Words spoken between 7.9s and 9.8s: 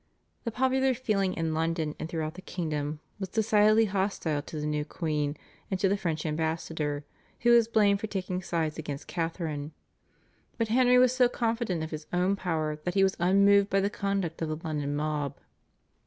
for taking sides against Catharine,